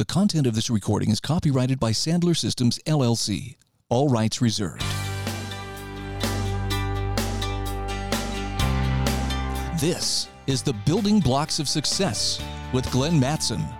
[0.00, 3.56] The content of this recording is copyrighted by Sandler Systems, LLC.
[3.90, 4.80] All rights reserved.
[9.78, 12.42] This is the Building Blocks of Success
[12.72, 13.79] with Glenn Mattson.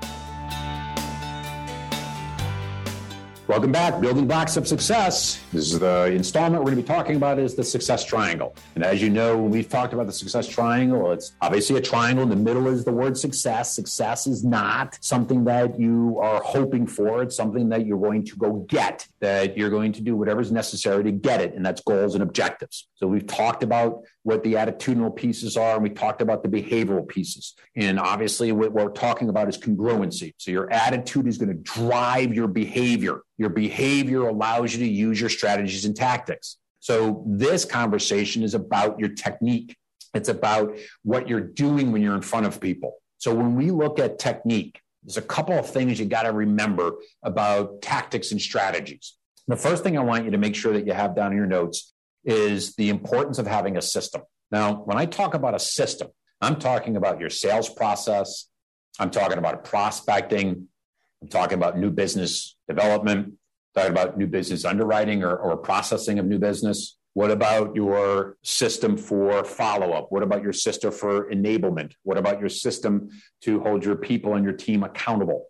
[3.51, 5.43] Welcome back, Building Blocks of Success.
[5.53, 8.55] This is the installment we're going to be talking about is the success triangle.
[8.77, 11.11] And as you know, we've talked about the success triangle.
[11.11, 12.23] It's obviously a triangle.
[12.23, 13.75] In the middle is the word success.
[13.75, 17.25] Success is not something that you are hoping for.
[17.25, 21.03] It's something that you're going to go get, that you're going to do whatever's necessary
[21.03, 21.53] to get it.
[21.53, 22.87] And that's goals and objectives.
[22.95, 27.09] So we've talked about what the attitudinal pieces are, and we talked about the behavioral
[27.09, 27.55] pieces.
[27.75, 30.35] And obviously, what we're talking about is congruency.
[30.37, 33.23] So your attitude is going to drive your behavior.
[33.41, 36.59] Your behavior allows you to use your strategies and tactics.
[36.81, 39.79] So this conversation is about your technique.
[40.13, 42.99] It's about what you're doing when you're in front of people.
[43.17, 46.97] So when we look at technique, there's a couple of things you got to remember
[47.23, 49.17] about tactics and strategies.
[49.49, 51.47] The first thing I want you to make sure that you have down in your
[51.47, 51.95] notes
[52.27, 54.21] is the importance of having a system.
[54.51, 56.09] Now, when I talk about a system,
[56.43, 58.51] I'm talking about your sales process.
[58.99, 60.69] I'm talking about prospecting.
[61.23, 63.35] I'm talking about new business development,
[63.75, 66.97] talking about new business underwriting or, or processing of new business.
[67.15, 70.07] What about your system for follow up?
[70.11, 71.93] What about your system for enablement?
[72.05, 73.09] What about your system
[73.43, 75.47] to hold your people and your team accountable?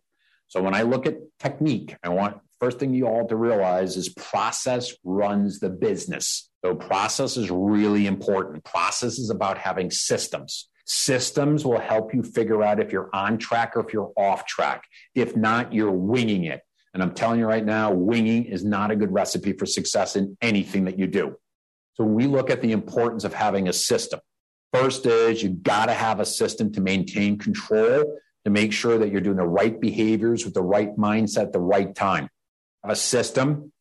[0.49, 4.09] So when I look at technique, I want first thing you all to realize is
[4.11, 6.51] process runs the business.
[6.65, 8.65] So process is really important.
[8.65, 10.69] Process is about having systems.
[10.87, 14.85] Systems will help you figure out if you're on track or if you're off track.
[15.15, 16.63] If not, you're winging it.
[16.93, 20.37] And I'm telling you right now, winging is not a good recipe for success in
[20.43, 21.37] anything that you do.
[21.95, 24.21] So we look at the importance of having a system.
[24.73, 28.05] First is you got to have a system to maintain control,
[28.45, 31.95] to make sure that you're doing the right behaviors with the right mindset the right
[31.95, 32.29] time.
[32.85, 33.73] A system,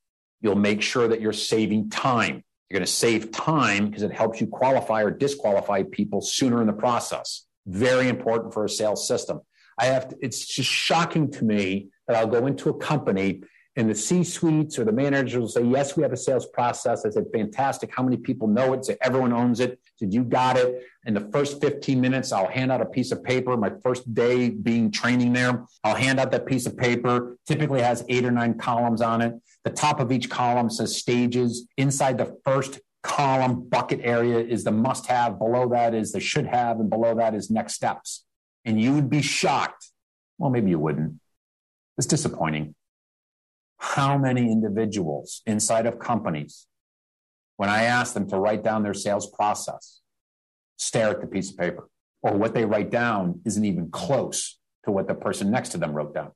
[0.42, 2.44] you'll make sure that you're saving time.
[2.70, 6.68] You're going to save time because it helps you qualify or disqualify people sooner in
[6.68, 7.46] the process.
[7.66, 9.42] Very important for a sales system.
[9.80, 13.42] I have to, it's just shocking to me that I'll go into a company
[13.80, 17.06] and the C suites or the managers will say, Yes, we have a sales process.
[17.06, 17.92] I said, Fantastic.
[17.96, 18.84] How many people know it?
[18.84, 19.80] Say, Everyone owns it.
[19.96, 20.84] Said, You got it.
[21.06, 23.56] In the first 15 minutes, I'll hand out a piece of paper.
[23.56, 27.38] My first day being training there, I'll hand out that piece of paper.
[27.48, 29.36] Typically has eight or nine columns on it.
[29.64, 31.66] The top of each column says stages.
[31.78, 35.40] Inside the first column bucket area is the must have.
[35.40, 36.82] Below that is the should have.
[36.82, 38.26] And below that is next steps.
[38.70, 39.88] And you would be shocked.
[40.38, 41.16] Well, maybe you wouldn't.
[41.98, 42.76] It's disappointing.
[43.80, 46.68] How many individuals inside of companies,
[47.58, 50.02] when I ask them to write down their sales process,
[50.78, 51.90] stare at the piece of paper,
[52.22, 55.92] or what they write down isn't even close to what the person next to them
[55.92, 56.30] wrote down.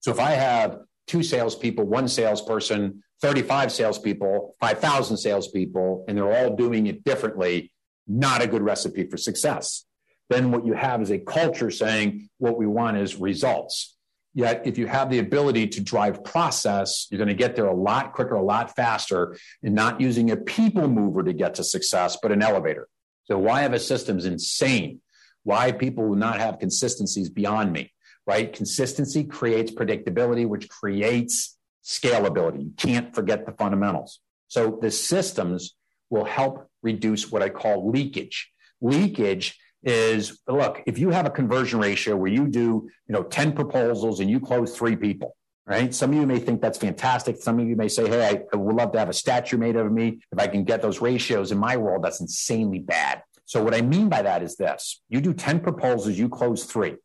[0.00, 6.56] So if I have two salespeople, one salesperson, 35 salespeople, 5,000 salespeople, and they're all
[6.56, 7.72] doing it differently,
[8.08, 9.84] not a good recipe for success.
[10.32, 13.94] Then what you have is a culture saying what we want is results.
[14.32, 17.74] Yet, if you have the ability to drive process, you're going to get there a
[17.74, 22.16] lot quicker, a lot faster, and not using a people mover to get to success,
[22.22, 22.88] but an elevator.
[23.24, 25.02] So, why have a system is insane.
[25.42, 27.92] Why people will not have consistencies beyond me,
[28.26, 28.50] right?
[28.50, 32.62] Consistency creates predictability, which creates scalability.
[32.62, 34.20] You can't forget the fundamentals.
[34.48, 35.76] So, the systems
[36.08, 38.50] will help reduce what I call leakage.
[38.80, 43.52] Leakage is look, if you have a conversion ratio where you do, you know, 10
[43.52, 45.94] proposals and you close three people, right?
[45.94, 47.36] Some of you may think that's fantastic.
[47.36, 49.90] Some of you may say, hey, I would love to have a statue made of
[49.90, 50.20] me.
[50.30, 53.22] If I can get those ratios in my world, that's insanely bad.
[53.44, 56.96] So what I mean by that is this you do 10 proposals, you close three.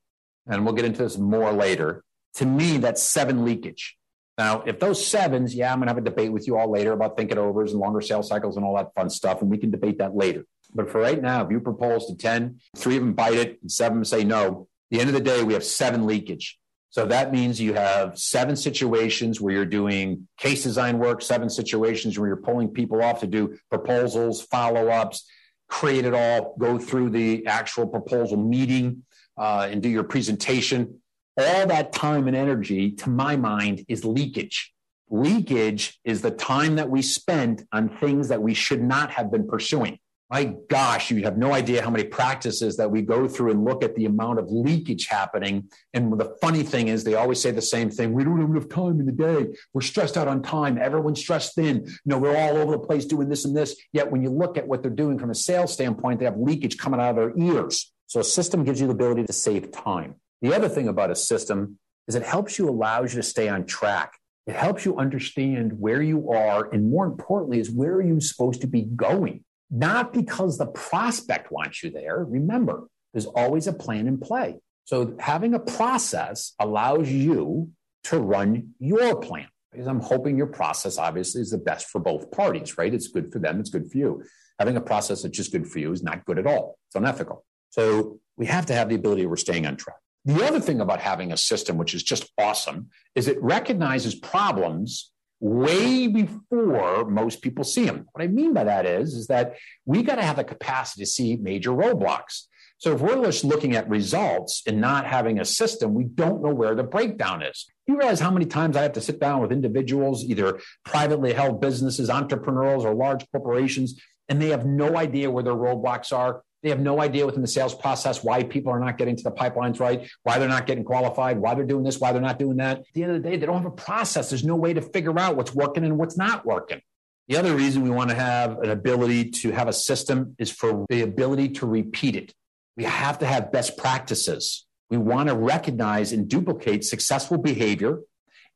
[0.46, 2.04] And we'll get into this more later.
[2.36, 3.98] To me, that's seven leakage.
[4.38, 6.94] Now, if those sevens, yeah, I'm going to have a debate with you all later
[6.94, 9.72] about thinking overs and longer sales cycles and all that fun stuff, and we can
[9.72, 10.46] debate that later.
[10.74, 13.72] But for right now, if you propose to 10, three of them bite it, and
[13.72, 16.58] seven say no, the end of the day, we have seven leakage.
[16.90, 22.18] So that means you have seven situations where you're doing case design work, seven situations
[22.18, 25.30] where you're pulling people off to do proposals, follow ups,
[25.68, 29.04] create it all, go through the actual proposal meeting,
[29.38, 31.02] uh, and do your presentation.
[31.38, 34.74] All that time and energy, to my mind, is leakage.
[35.10, 39.48] Leakage is the time that we spend on things that we should not have been
[39.48, 43.64] pursuing my gosh, you have no idea how many practices that we go through and
[43.64, 45.70] look at the amount of leakage happening.
[45.94, 48.12] And the funny thing is, they always say the same thing.
[48.12, 49.48] We don't have enough time in the day.
[49.74, 50.78] We're stressed out on time.
[50.78, 51.86] Everyone's stressed thin.
[51.86, 53.80] You know, we're all over the place doing this and this.
[53.94, 56.78] Yet when you look at what they're doing from a sales standpoint, they have leakage
[56.78, 57.94] coming out of their ears.
[58.08, 60.16] So a system gives you the ability to save time.
[60.42, 63.66] The other thing about a system is it helps you, allows you to stay on
[63.66, 64.14] track.
[64.46, 68.62] It helps you understand where you are, and more importantly, is where are you supposed
[68.62, 69.44] to be going?
[69.70, 72.24] Not because the prospect wants you there.
[72.24, 74.60] Remember, there's always a plan in play.
[74.86, 77.72] So having a process allows you
[78.06, 79.48] to run your plan.
[79.72, 82.94] Because I'm hoping your process obviously is the best for both parties, right?
[82.94, 84.24] It's good for them, it's good for you.
[84.60, 86.78] Having a process that's just good for you is not good at all.
[86.88, 87.44] It's unethical.
[87.70, 89.98] So we have to have the ability we're staying on track.
[90.26, 95.12] The other thing about having a system, which is just awesome, is it recognizes problems
[95.40, 98.08] way before most people see them.
[98.12, 99.56] What I mean by that is, is that
[99.86, 102.44] we got to have the capacity to see major roadblocks.
[102.80, 106.54] So if we're just looking at results and not having a system, we don't know
[106.54, 107.66] where the breakdown is.
[107.88, 111.60] You realize how many times I have to sit down with individuals, either privately held
[111.60, 114.00] businesses, entrepreneurs, or large corporations,
[114.30, 116.44] and they have no idea where their roadblocks are.
[116.68, 119.32] They have no idea within the sales process why people are not getting to the
[119.32, 122.58] pipelines right, why they're not getting qualified, why they're doing this, why they're not doing
[122.58, 122.80] that.
[122.80, 124.28] At the end of the day, they don't have a process.
[124.28, 126.82] There's no way to figure out what's working and what's not working.
[127.30, 130.86] The other reason we want to have an ability to have a system is for
[130.90, 132.34] the ability to repeat it.
[132.76, 134.66] We have to have best practices.
[134.90, 138.00] We want to recognize and duplicate successful behavior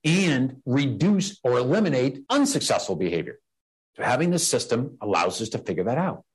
[0.04, 3.40] and reduce or eliminate unsuccessful behavior.
[3.96, 6.26] So having this system allows us to figure that out.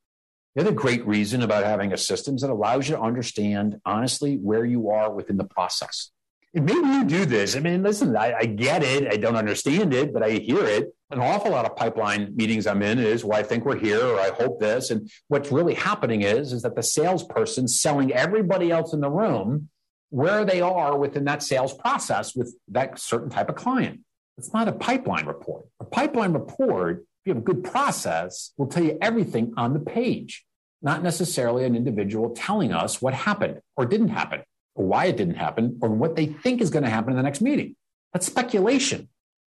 [0.57, 4.37] The other great reason about having a system is it allows you to understand honestly
[4.39, 6.11] where you are within the process.
[6.55, 7.55] And maybe you do this.
[7.55, 9.13] I mean, listen, I, I, get it.
[9.13, 10.95] I don't understand it, but I hear it.
[11.11, 14.19] An awful lot of pipeline meetings I'm in is, well, I think we're here, or
[14.19, 14.91] I hope this.
[14.91, 19.69] And what's really happening is, is that the salesperson selling everybody else in the room
[20.09, 24.01] where they are within that sales process with that certain type of client.
[24.39, 25.67] It's not a pipeline report.
[25.81, 30.45] A pipeline report you have a good process, will tell you everything on the page,
[30.83, 34.43] not necessarily an individual telling us what happened or didn't happen,
[34.75, 37.23] or why it didn't happen, or what they think is going to happen in the
[37.23, 37.77] next meeting.
[38.13, 39.09] That's speculation.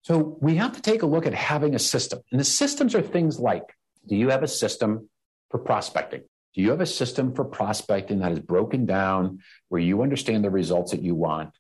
[0.03, 2.21] So we have to take a look at having a system.
[2.31, 3.75] And the systems are things like
[4.09, 5.11] do you have a system
[5.51, 6.23] for prospecting?
[6.55, 10.51] Do you have a system for prospecting that is broken down where you understand the
[10.51, 11.51] results that you want?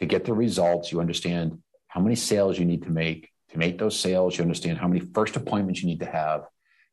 [0.00, 3.78] To get the results, you understand how many sales you need to make, to make
[3.78, 6.42] those sales, you understand how many first appointments you need to have.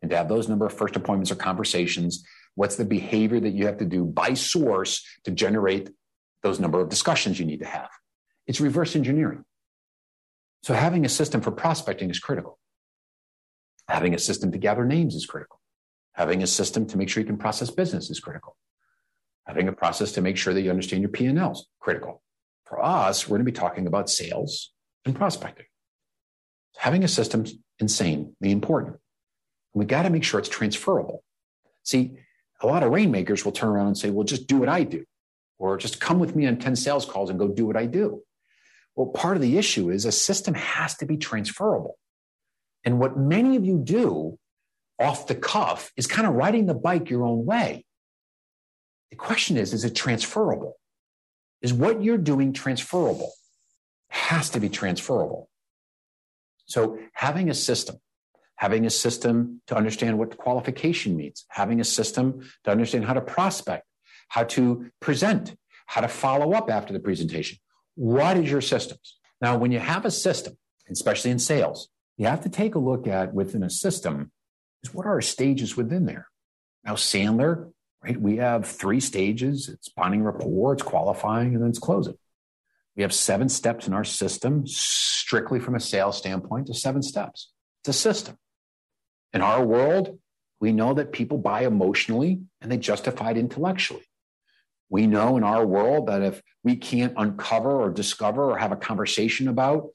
[0.02, 2.24] And to have those number of first appointments or conversations,
[2.56, 5.90] what's the behavior that you have to do by source to generate
[6.44, 7.90] those number of discussions you need to have?
[8.48, 9.44] It's reverse engineering.
[10.64, 12.60] So having a system for prospecting is critical.
[13.88, 15.60] Having a system to gather names is critical.
[16.14, 18.56] Having a system to make sure you can process business is critical.
[19.48, 22.22] Having a process to make sure that you understand your P&Ls critical.
[22.66, 24.72] For us, we're going to be talking about sales
[25.06, 25.66] and prospecting.
[26.78, 28.98] Having a system's insanely important.
[29.74, 31.24] We got to make sure it's transferable.
[31.84, 32.18] See,
[32.62, 35.06] a lot of rainmakers will turn around and say, well, just do what I do,
[35.58, 38.22] or just come with me on 10 sales calls and go do what I do.
[38.96, 41.98] Well, part of the issue is a system has to be transferable.
[42.84, 44.38] And what many of you do
[45.00, 47.86] off the cuff is kind of riding the bike your own way.
[49.10, 50.76] The question is, is it transferable?
[51.62, 53.32] Is what you're doing transferable?
[54.10, 55.50] It has to be transferable.
[56.72, 57.98] So having a system,
[58.56, 63.22] having a system to understand what qualification means, having a system to understand how to
[63.22, 63.86] prospect,
[64.30, 65.56] how to present,
[65.88, 67.58] how to follow up after the presentation.
[67.96, 69.18] What is your systems?
[69.42, 70.58] Now, when you have a system,
[70.90, 74.32] especially in sales, you have to take a look at within a system
[74.84, 76.28] is what are stages within there?
[76.84, 77.72] Now, Sandler,
[78.04, 78.20] right?
[78.20, 79.70] We have three stages.
[79.70, 82.18] It's bonding rapport, it's qualifying, and then it's closing.
[82.96, 87.52] We have seven steps in our system, strictly from a sales standpoint, to seven steps.
[87.82, 88.38] It's a system.
[89.34, 90.20] In our world,
[90.60, 94.04] we know that people buy emotionally and they justify it intellectually.
[94.90, 98.76] We know in our world that if we can't uncover or discover or have a
[98.76, 99.90] conversation about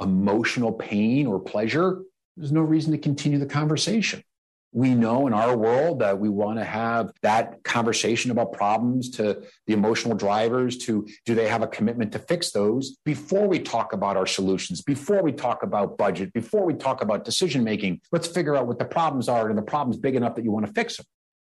[0.00, 2.00] emotional pain or pleasure,
[2.36, 4.24] there's no reason to continue the conversation
[4.72, 9.42] we know in our world that we want to have that conversation about problems to
[9.66, 13.92] the emotional drivers to do they have a commitment to fix those before we talk
[13.92, 18.00] about our solutions before we talk about budget before we talk about decision making?
[18.12, 20.66] Let's figure out what the problems are and the problems big enough that you want
[20.66, 21.06] to fix them.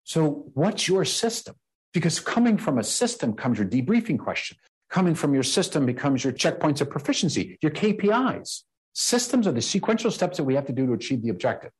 [0.04, 1.56] So what's your system?
[1.92, 4.56] Because coming from a system comes your debriefing question.
[4.90, 8.62] Coming from your system becomes your checkpoints of proficiency your kpis
[8.94, 11.70] systems are the sequential steps that we have to do to achieve the objective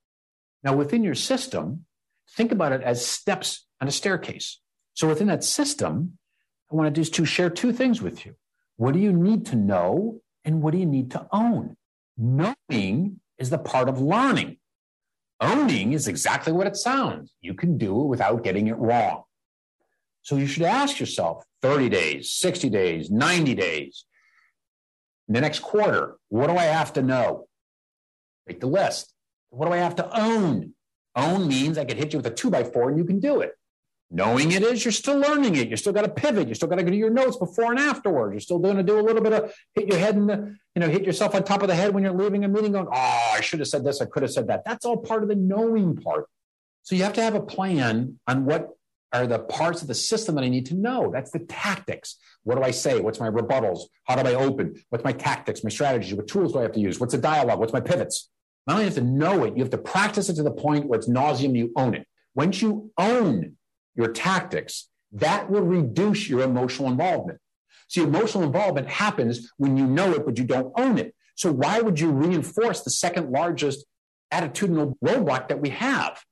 [0.65, 1.85] now, within your system,
[2.37, 4.61] think about it as steps on a staircase.
[4.95, 6.19] So within that system,
[6.71, 8.35] I want to do is to share two things with you.
[8.77, 11.77] What do you need to know and what do you need to own?
[12.17, 14.59] Knowing is the part of learning.
[15.41, 17.33] Owning is exactly what it sounds.
[17.41, 19.23] You can do it without getting it wrong.
[20.23, 24.05] So you should ask yourself 30 days, 60 days, 90 days.
[25.29, 27.47] In the next quarter, what do I have to know?
[28.47, 29.15] Make the list.
[29.51, 30.75] What do I have to own?
[31.17, 33.41] Own means I could hit you with a two by four and you can do
[33.41, 33.53] it.
[34.11, 35.69] Knowing it is, you're still learning it.
[35.69, 36.49] You still got to pivot.
[36.49, 38.33] You still got to go to your notes before and afterwards.
[38.33, 40.81] You're still doing to do a little bit of hit your head in the, you
[40.81, 43.31] know, hit yourself on top of the head when you're leaving a meeting going, oh,
[43.35, 44.01] I should have said this.
[44.01, 44.65] I could have said that.
[44.65, 46.25] That's all part of the knowing part.
[46.85, 48.71] So you have to have a plan on what
[49.13, 51.11] are the parts of the system that I need to know.
[51.13, 52.17] That's the tactics.
[52.45, 53.01] What do I say?
[53.01, 53.81] What's my rebuttals?
[54.05, 54.83] How do I open?
[54.89, 56.15] What's my tactics, my strategies?
[56.15, 56.99] What tools do I have to use?
[56.99, 57.59] What's the dialogue?
[57.59, 58.31] What's my pivots?
[58.69, 60.99] Not only have to know it, you have to practice it to the point where
[60.99, 62.07] it's nauseum, you own it.
[62.35, 63.57] Once you own
[63.95, 67.39] your tactics, that will reduce your emotional involvement.
[67.89, 71.15] See, emotional involvement happens when you know it, but you don't own it.
[71.35, 73.87] So why would you reinforce the second largest
[74.31, 76.23] attitudinal roadblock that we have?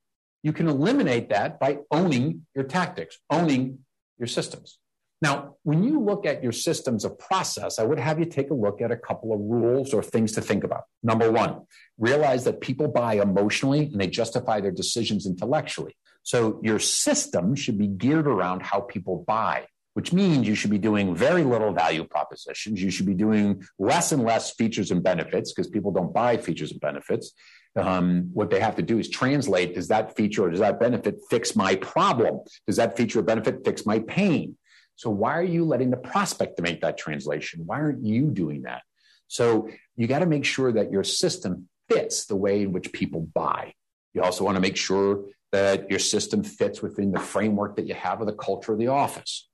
[0.42, 3.78] You can eliminate that by owning your tactics, owning
[4.18, 4.78] your systems.
[5.22, 8.54] Now, when you look at your systems of process, I would have you take a
[8.54, 10.84] look at a couple of rules or things to think about.
[11.02, 11.62] Number one,
[11.98, 15.96] realize that people buy emotionally and they justify their decisions intellectually.
[16.22, 20.78] So your system should be geared around how people buy, which means you should be
[20.78, 22.82] doing very little value propositions.
[22.82, 26.72] You should be doing less and less features and benefits because people don't buy features
[26.72, 27.32] and benefits.
[27.74, 31.20] Um, what they have to do is translate does that feature or does that benefit
[31.30, 32.40] fix my problem?
[32.66, 34.56] Does that feature or benefit fix my pain?
[34.96, 37.62] So why are you letting the prospect to make that translation?
[37.66, 38.82] Why aren't you doing that?
[39.28, 43.20] So you got to make sure that your system fits the way in which people
[43.20, 43.74] buy.
[44.14, 47.94] You also want to make sure that your system fits within the framework that you
[47.94, 49.48] have of the culture of the office.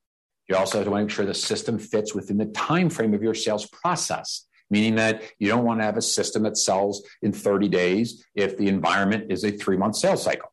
[0.49, 3.35] You also have to make sure the system fits within the time frame of your
[3.35, 7.69] sales process, meaning that you don't want to have a system that sells in 30
[7.69, 10.53] days if the environment is a three month sales cycle.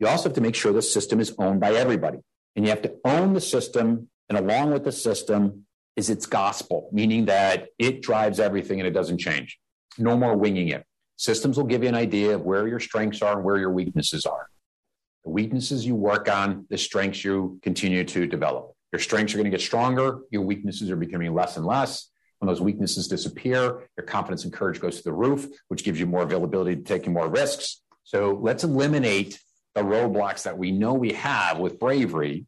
[0.00, 2.18] You also have to make sure the system is owned by everybody.
[2.56, 5.66] And you have to own the system, and along with the system
[5.96, 9.58] is its gospel, meaning that it drives everything and it doesn't change.
[9.98, 10.84] No more winging it.
[11.16, 14.26] Systems will give you an idea of where your strengths are and where your weaknesses
[14.26, 14.48] are.
[15.24, 18.74] The weaknesses you work on, the strengths you continue to develop.
[18.92, 20.20] Your strengths are going to get stronger.
[20.30, 22.10] Your weaknesses are becoming less and less.
[22.38, 26.06] When those weaknesses disappear, your confidence and courage goes to the roof, which gives you
[26.06, 27.80] more availability to taking more risks.
[28.02, 29.40] So let's eliminate
[29.74, 32.46] the roadblocks that we know we have with bravery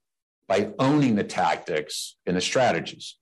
[0.48, 3.16] by owning the tactics and the strategies.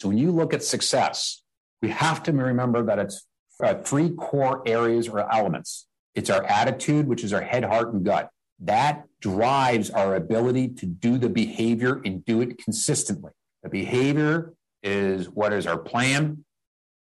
[0.00, 1.42] So when you look at success,
[1.82, 3.26] we have to remember that it's
[3.62, 5.86] uh, three core areas or elements.
[6.14, 8.30] It's our attitude, which is our head, heart, and gut.
[8.60, 13.32] That drives our ability to do the behavior and do it consistently.
[13.62, 16.44] The behavior is what is our plan?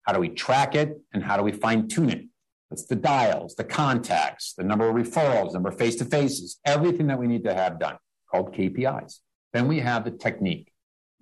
[0.03, 0.99] How do we track it?
[1.13, 2.25] And how do we fine tune it?
[2.71, 7.07] It's the dials, the contacts, the number of referrals, number of face to faces, everything
[7.07, 7.97] that we need to have done
[8.31, 9.19] called KPIs.
[9.53, 10.71] Then we have the technique.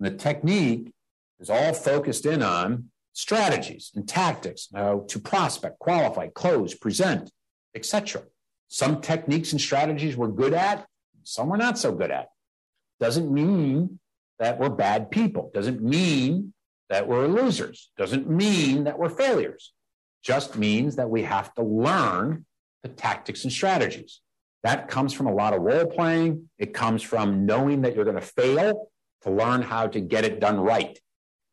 [0.00, 0.92] And the technique
[1.38, 7.30] is all focused in on strategies and tactics how to prospect, qualify, close, present,
[7.74, 8.22] etc.
[8.68, 10.86] Some techniques and strategies we're good at,
[11.24, 12.28] some we're not so good at.
[13.00, 13.98] Doesn't mean
[14.38, 15.50] that we're bad people.
[15.52, 16.54] Doesn't mean
[16.88, 17.90] that we're losers.
[17.96, 19.72] Doesn't mean that we're failures.
[20.22, 22.46] Just means that we have to learn
[22.82, 24.20] the tactics and strategies.
[24.62, 26.48] That comes from a lot of role playing.
[26.58, 28.88] It comes from knowing that you're going to fail
[29.22, 30.98] to learn how to get it done right,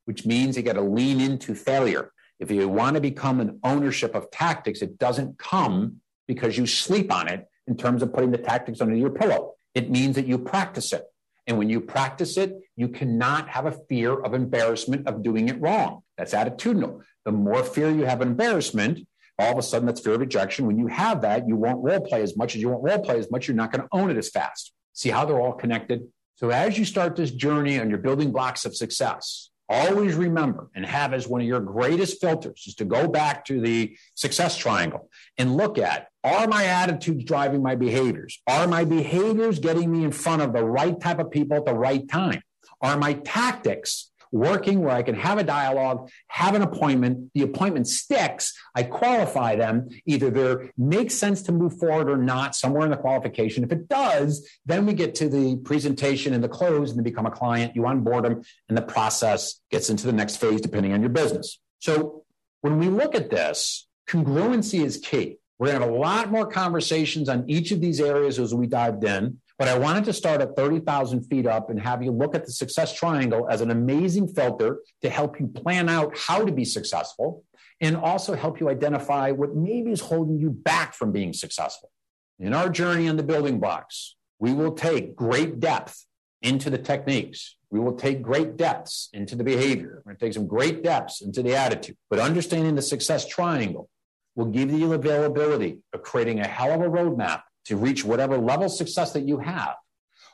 [0.05, 2.11] which means you got to lean into failure.
[2.39, 7.11] If you want to become an ownership of tactics, it doesn't come because you sleep
[7.11, 9.55] on it in terms of putting the tactics under your pillow.
[9.73, 11.03] It means that you practice it.
[11.47, 15.59] And when you practice it, you cannot have a fear of embarrassment of doing it
[15.59, 16.03] wrong.
[16.17, 17.01] That's attitudinal.
[17.25, 19.07] The more fear you have embarrassment,
[19.39, 20.67] all of a sudden that's fear of rejection.
[20.67, 23.17] When you have that, you won't role play as much as you won't role play
[23.17, 23.47] as much.
[23.47, 24.73] You're not going to own it as fast.
[24.93, 26.07] See how they're all connected?
[26.35, 30.85] So as you start this journey on your building blocks of success, always remember and
[30.85, 35.09] have as one of your greatest filters is to go back to the success triangle
[35.37, 38.41] and look at are my attitudes driving my behaviors?
[38.45, 41.73] Are my behaviors getting me in front of the right type of people at the
[41.73, 42.41] right time?
[42.81, 47.87] Are my tactics working where I can have a dialogue, have an appointment, the appointment
[47.87, 52.91] sticks, I qualify them, either there makes sense to move forward or not, somewhere in
[52.91, 53.63] the qualification.
[53.63, 57.25] If it does, then we get to the presentation and the close and they become
[57.25, 61.01] a client, you onboard them, and the process gets into the next phase depending on
[61.01, 61.59] your business.
[61.79, 62.23] So
[62.61, 65.37] when we look at this, congruency is key.
[65.57, 68.65] We're going to have a lot more conversations on each of these areas as we
[68.67, 69.39] dived in.
[69.59, 72.51] But I wanted to start at 30,000 feet up and have you look at the
[72.53, 77.43] success triangle as an amazing filter to help you plan out how to be successful
[77.81, 81.91] and also help you identify what maybe is holding you back from being successful.
[82.39, 86.05] In our journey on the building blocks, we will take great depth
[86.41, 87.57] into the techniques.
[87.69, 90.01] We will take great depths into the behavior.
[90.05, 91.97] We're going to take some great depths into the attitude.
[92.09, 93.89] But understanding the success triangle
[94.35, 98.37] will give you the availability of creating a hell of a roadmap to reach whatever
[98.37, 99.75] level of success that you have,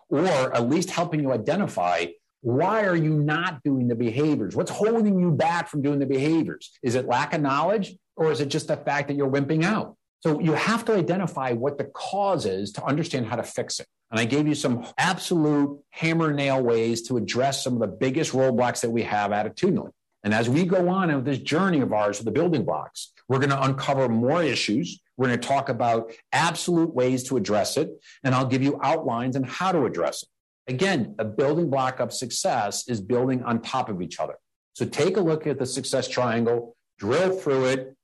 [0.09, 2.05] or at least helping you identify
[2.41, 4.55] why are you not doing the behaviors?
[4.55, 6.77] What's holding you back from doing the behaviors?
[6.83, 9.97] Is it lack of knowledge or is it just the fact that you're wimping out?
[10.19, 13.87] So you have to identify what the cause is to understand how to fix it.
[14.11, 18.33] And I gave you some absolute hammer nail ways to address some of the biggest
[18.33, 19.91] roadblocks that we have attitudinally.
[20.23, 23.39] And as we go on in this journey of ours with the building blocks, we're
[23.39, 24.99] going to uncover more issues.
[25.17, 27.89] We're going to talk about absolute ways to address it.
[28.23, 30.29] And I'll give you outlines on how to address it.
[30.67, 34.35] Again, a building block of success is building on top of each other.
[34.73, 37.95] So take a look at the success triangle, drill through it,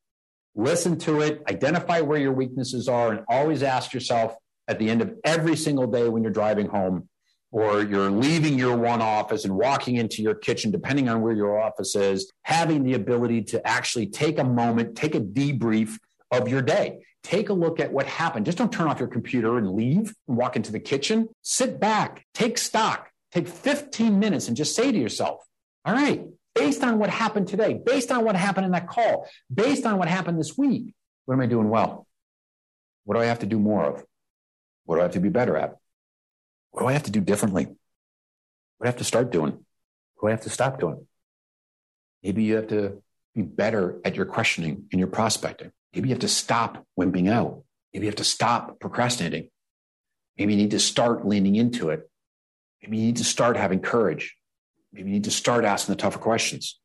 [0.56, 4.36] listen to it, identify where your weaknesses are, and always ask yourself
[4.68, 7.10] at the end of every single day when you're driving home
[7.52, 11.60] or you're leaving your one office and walking into your kitchen, depending on where your
[11.60, 15.98] office is, having the ability to actually take a moment, take a debrief
[16.32, 17.04] of your day.
[17.24, 18.46] Take a look at what happened.
[18.46, 21.30] Just don't turn off your computer and leave and walk into the kitchen.
[21.42, 25.46] Sit back, take stock, take 15 minutes and just say to yourself,
[25.86, 29.86] all right, based on what happened today, based on what happened in that call, based
[29.86, 30.94] on what happened this week,
[31.26, 32.08] what am I doing well?
[33.06, 34.04] What do I have to do more of?
[34.86, 35.78] What do I have to be better at?
[36.72, 37.66] What do I have to do differently?
[37.66, 37.76] What
[38.82, 39.52] do I have to start doing?
[40.16, 41.06] What do I have to stop doing?
[42.24, 43.02] Maybe you have to
[43.36, 45.72] be better at your questioning and your prospecting.
[45.94, 47.64] Maybe you have to stop wimping out.
[47.94, 49.50] Maybe you have to stop procrastinating.
[50.38, 52.10] Maybe you need to start leaning into it.
[52.82, 54.36] Maybe you need to start having courage.
[54.94, 56.80] Maybe you need to start asking the tougher questions.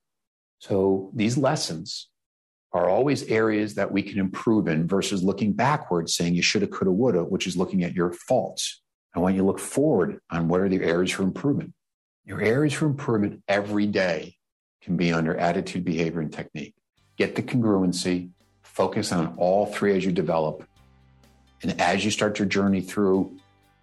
[0.58, 2.08] So these lessons
[2.72, 6.92] are always areas that we can improve in versus looking backwards saying you shoulda, coulda,
[6.92, 8.82] woulda, which is looking at your faults.
[9.14, 11.72] I want you look forward on what are the areas for improvement.
[12.24, 14.36] Your areas for improvement every day
[14.82, 16.74] can be under attitude, behavior, and technique.
[17.16, 18.30] Get the congruency,
[18.76, 20.62] focus on all three as you develop.
[21.62, 23.34] And as you start your journey through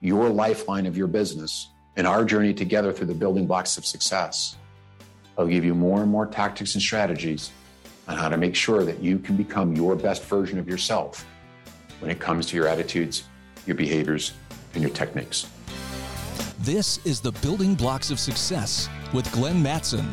[0.01, 4.55] your lifeline of your business and our journey together through the building blocks of success,
[5.35, 7.49] I'll give you more and more tactics and strategies
[8.07, 11.25] on how to make sure that you can become your best version of yourself
[11.99, 13.23] when it comes to your attitudes,
[13.65, 14.33] your behaviors,
[14.75, 15.47] and your techniques.
[16.59, 20.05] This is the Building Blocks of Success with Glenn Mattson.